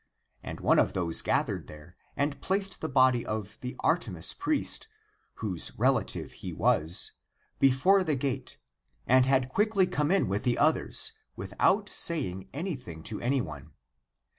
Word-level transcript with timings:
And 0.41 0.61
one 0.61 0.79
of 0.79 0.93
those 0.93 1.21
gathered 1.21 1.67
there 1.67 1.95
and 2.17 2.41
placed 2.41 2.81
the 2.81 2.89
body 2.89 3.23
of 3.23 3.59
the 3.61 3.75
Artemis 3.81 4.33
priest, 4.33 4.87
whose 5.35 5.77
relative 5.77 6.31
he 6.31 6.51
was,^ 6.53 7.11
before 7.59 8.03
the 8.03 8.15
gate, 8.15 8.57
and 9.05 9.27
had 9.27 9.49
quickly 9.49 9.85
come 9.85 10.09
in 10.09 10.27
with 10.27 10.43
the 10.43 10.57
others, 10.57 11.13
with 11.35 11.53
out 11.59 11.87
saying 11.87 12.49
anything 12.51 13.03
to 13.03 13.21
anyone. 13.21 13.73